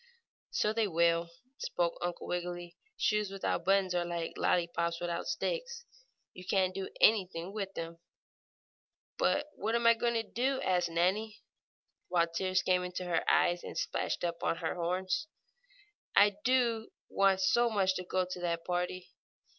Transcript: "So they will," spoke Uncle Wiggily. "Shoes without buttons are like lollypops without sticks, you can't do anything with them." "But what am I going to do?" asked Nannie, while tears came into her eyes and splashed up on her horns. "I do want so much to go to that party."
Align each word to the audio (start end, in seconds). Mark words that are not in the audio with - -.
"So 0.49 0.73
they 0.73 0.87
will," 0.87 1.29
spoke 1.59 1.99
Uncle 2.01 2.25
Wiggily. 2.25 2.75
"Shoes 2.97 3.29
without 3.29 3.63
buttons 3.65 3.93
are 3.93 4.03
like 4.03 4.33
lollypops 4.35 4.99
without 4.99 5.27
sticks, 5.27 5.85
you 6.33 6.43
can't 6.43 6.73
do 6.73 6.89
anything 6.99 7.53
with 7.53 7.75
them." 7.75 7.99
"But 9.19 9.45
what 9.53 9.75
am 9.75 9.85
I 9.85 9.93
going 9.93 10.15
to 10.15 10.23
do?" 10.23 10.59
asked 10.61 10.89
Nannie, 10.89 11.43
while 12.07 12.25
tears 12.25 12.63
came 12.63 12.83
into 12.83 13.05
her 13.05 13.23
eyes 13.29 13.63
and 13.63 13.77
splashed 13.77 14.23
up 14.23 14.41
on 14.41 14.57
her 14.57 14.73
horns. 14.73 15.27
"I 16.15 16.35
do 16.43 16.89
want 17.07 17.41
so 17.41 17.69
much 17.69 17.93
to 17.93 18.03
go 18.03 18.25
to 18.25 18.39
that 18.41 18.65
party." 18.65 19.11